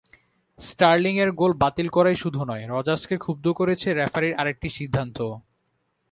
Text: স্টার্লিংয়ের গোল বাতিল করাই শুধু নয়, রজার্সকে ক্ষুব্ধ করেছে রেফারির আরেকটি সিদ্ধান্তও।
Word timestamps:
স্টার্লিংয়ের 0.59 1.31
গোল 1.31 1.51
বাতিল 1.53 1.87
করাই 1.89 2.15
শুধু 2.15 2.39
নয়, 2.45 2.63
রজার্সকে 2.69 3.15
ক্ষুব্ধ 3.17 3.45
করেছে 3.59 3.87
রেফারির 3.91 4.37
আরেকটি 4.37 4.67
সিদ্ধান্তও। 4.69 5.31